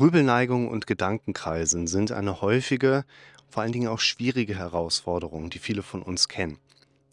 [0.00, 3.04] Grübelneigung und Gedankenkreisen sind eine häufige,
[3.50, 6.56] vor allen Dingen auch schwierige Herausforderung, die viele von uns kennen.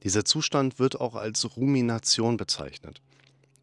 [0.04, 3.02] Dieser Zustand wird auch als Rumination bezeichnet.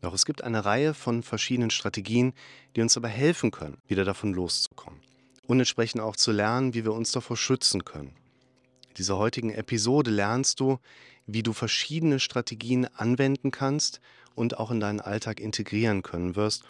[0.02, 2.34] Doch es gibt eine Reihe von verschiedenen Strategien,
[2.76, 5.00] die uns dabei helfen können, wieder davon loszukommen.
[5.46, 8.12] Und entsprechend auch zu lernen, wie wir uns davor schützen können.
[8.88, 10.80] In dieser heutigen Episode lernst du,
[11.26, 14.02] wie du verschiedene Strategien anwenden kannst
[14.34, 16.64] und auch in deinen Alltag integrieren können wirst,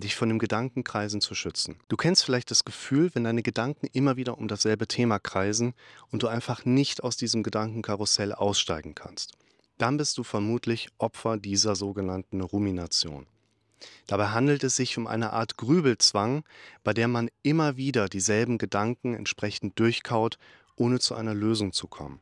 [0.00, 1.76] dich von dem Gedankenkreisen zu schützen.
[1.88, 5.74] Du kennst vielleicht das Gefühl, wenn deine Gedanken immer wieder um dasselbe Thema kreisen
[6.10, 9.32] und du einfach nicht aus diesem Gedankenkarussell aussteigen kannst.
[9.78, 13.26] Dann bist du vermutlich Opfer dieser sogenannten Rumination.
[14.06, 16.44] Dabei handelt es sich um eine Art Grübelzwang,
[16.82, 20.38] bei der man immer wieder dieselben Gedanken entsprechend durchkaut,
[20.76, 22.20] ohne zu einer Lösung zu kommen.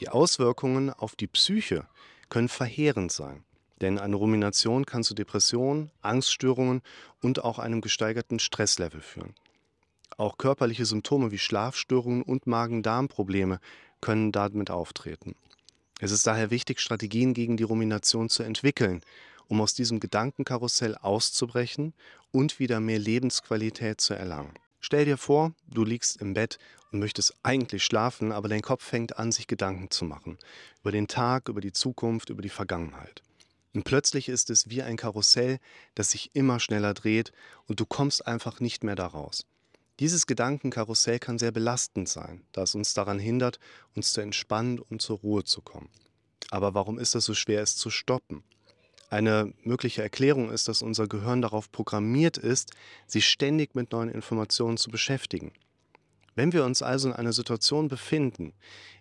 [0.00, 1.86] Die Auswirkungen auf die Psyche
[2.28, 3.44] können verheerend sein.
[3.82, 6.82] Denn eine Rumination kann zu Depressionen, Angststörungen
[7.20, 9.34] und auch einem gesteigerten Stresslevel führen.
[10.16, 13.58] Auch körperliche Symptome wie Schlafstörungen und Magen-Darm-Probleme
[14.00, 15.34] können damit auftreten.
[16.00, 19.02] Es ist daher wichtig, Strategien gegen die Rumination zu entwickeln,
[19.48, 21.92] um aus diesem Gedankenkarussell auszubrechen
[22.30, 24.54] und wieder mehr Lebensqualität zu erlangen.
[24.80, 26.58] Stell dir vor, du liegst im Bett
[26.92, 30.38] und möchtest eigentlich schlafen, aber dein Kopf fängt an, sich Gedanken zu machen.
[30.82, 33.22] Über den Tag, über die Zukunft, über die Vergangenheit.
[33.74, 35.58] Und plötzlich ist es wie ein Karussell,
[35.94, 37.32] das sich immer schneller dreht
[37.66, 39.46] und du kommst einfach nicht mehr daraus.
[40.00, 43.58] Dieses Gedankenkarussell kann sehr belastend sein, da es uns daran hindert,
[43.94, 45.88] uns zu entspannen und zur Ruhe zu kommen.
[46.50, 48.42] Aber warum ist es so schwer, es zu stoppen?
[49.10, 52.72] Eine mögliche Erklärung ist, dass unser Gehirn darauf programmiert ist,
[53.06, 55.52] sich ständig mit neuen Informationen zu beschäftigen.
[56.34, 58.54] Wenn wir uns also in einer Situation befinden,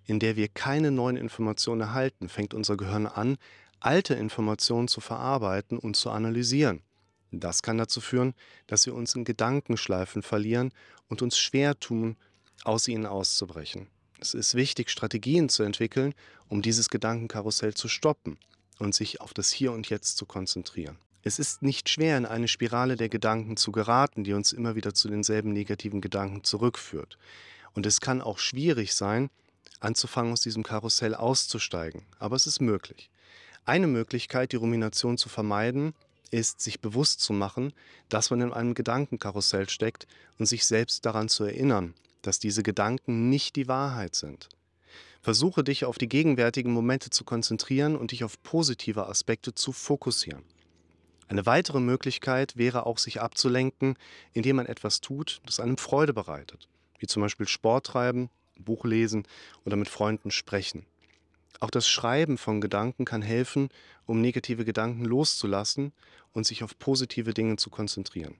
[0.05, 3.37] in der wir keine neuen Informationen erhalten, fängt unser Gehirn an,
[3.81, 6.81] alte Informationen zu verarbeiten und zu analysieren.
[7.31, 8.33] Das kann dazu führen,
[8.67, 10.71] dass wir uns in Gedankenschleifen verlieren
[11.07, 12.17] und uns schwer tun,
[12.63, 13.87] aus ihnen auszubrechen.
[14.19, 16.13] Es ist wichtig, Strategien zu entwickeln,
[16.47, 18.37] um dieses Gedankenkarussell zu stoppen
[18.77, 20.97] und sich auf das Hier und Jetzt zu konzentrieren.
[21.23, 24.93] Es ist nicht schwer, in eine Spirale der Gedanken zu geraten, die uns immer wieder
[24.93, 27.17] zu denselben negativen Gedanken zurückführt.
[27.73, 29.29] Und es kann auch schwierig sein,
[29.79, 32.05] anzufangen, aus diesem Karussell auszusteigen.
[32.19, 33.09] Aber es ist möglich.
[33.65, 35.93] Eine Möglichkeit, die Rumination zu vermeiden,
[36.31, 37.73] ist, sich bewusst zu machen,
[38.09, 40.07] dass man in einem Gedankenkarussell steckt
[40.39, 44.49] und sich selbst daran zu erinnern, dass diese Gedanken nicht die Wahrheit sind.
[45.21, 50.43] Versuche dich auf die gegenwärtigen Momente zu konzentrieren und dich auf positive Aspekte zu fokussieren.
[51.27, 53.95] Eine weitere Möglichkeit wäre auch, sich abzulenken,
[54.33, 56.67] indem man etwas tut, das einem Freude bereitet,
[56.97, 59.27] wie zum Beispiel Sport treiben, Buch lesen
[59.63, 60.85] oder mit Freunden sprechen.
[61.59, 63.69] Auch das Schreiben von Gedanken kann helfen,
[64.05, 65.93] um negative Gedanken loszulassen
[66.33, 68.35] und sich auf positive Dinge zu konzentrieren.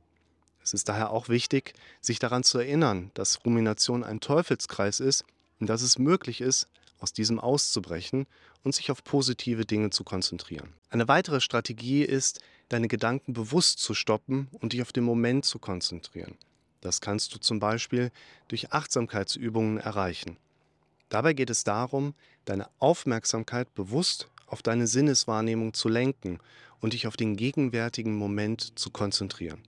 [0.64, 5.26] Es ist daher auch wichtig, sich daran zu erinnern, dass Rumination ein Teufelskreis ist
[5.60, 6.68] und dass es möglich ist,
[7.00, 8.28] aus diesem auszubrechen
[8.64, 10.74] und sich auf positive Dinge zu konzentrieren.
[10.90, 15.58] Eine weitere Strategie ist, deine Gedanken bewusst zu stoppen und dich auf den Moment zu
[15.58, 16.38] konzentrieren.
[16.80, 18.12] Das kannst du zum Beispiel
[18.48, 20.38] durch Achtsamkeitsübungen erreichen.
[21.12, 22.14] Dabei geht es darum,
[22.46, 26.40] deine Aufmerksamkeit bewusst auf deine Sinneswahrnehmung zu lenken
[26.80, 29.62] und dich auf den gegenwärtigen Moment zu konzentrieren.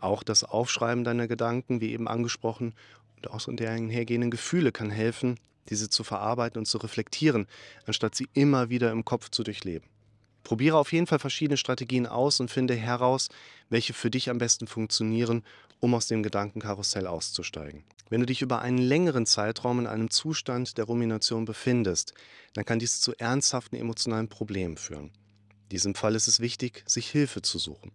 [0.00, 2.74] Auch das Aufschreiben deiner Gedanken, wie eben angesprochen,
[3.16, 5.36] und auch so der einhergehenden Gefühle kann helfen,
[5.68, 7.48] diese zu verarbeiten und zu reflektieren,
[7.86, 9.88] anstatt sie immer wieder im Kopf zu durchleben.
[10.44, 13.30] Probiere auf jeden Fall verschiedene Strategien aus und finde heraus,
[13.68, 15.42] welche für dich am besten funktionieren,
[15.80, 17.82] um aus dem Gedankenkarussell auszusteigen.
[18.12, 22.12] Wenn du dich über einen längeren Zeitraum in einem Zustand der Rumination befindest,
[22.52, 25.12] dann kann dies zu ernsthaften emotionalen Problemen führen.
[25.62, 27.90] In diesem Fall ist es wichtig, sich Hilfe zu suchen.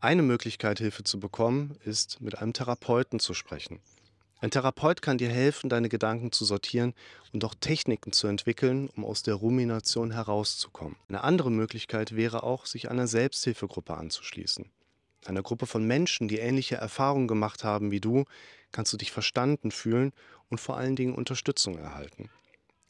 [0.00, 3.80] Eine Möglichkeit, Hilfe zu bekommen, ist, mit einem Therapeuten zu sprechen.
[4.38, 6.94] Ein Therapeut kann dir helfen, deine Gedanken zu sortieren
[7.34, 10.96] und auch Techniken zu entwickeln, um aus der Rumination herauszukommen.
[11.10, 14.70] Eine andere Möglichkeit wäre auch, sich einer Selbsthilfegruppe anzuschließen.
[15.26, 18.24] Einer Gruppe von Menschen, die ähnliche Erfahrungen gemacht haben wie du,
[18.72, 20.12] kannst du dich verstanden fühlen
[20.48, 22.30] und vor allen Dingen Unterstützung erhalten.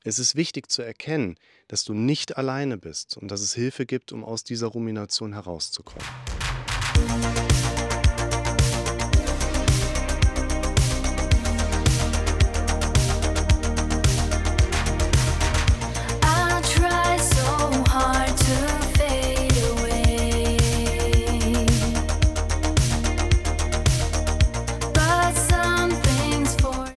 [0.02, 1.36] Es ist wichtig zu erkennen,
[1.68, 6.06] dass du nicht alleine bist und dass es Hilfe gibt, um aus dieser Rumination herauszukommen.